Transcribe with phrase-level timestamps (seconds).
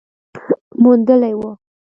[0.81, 1.51] موندلې وه